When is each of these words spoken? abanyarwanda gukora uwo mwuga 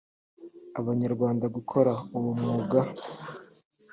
abanyarwanda 0.79 1.45
gukora 1.55 1.91
uwo 2.17 2.31
mwuga 2.39 2.79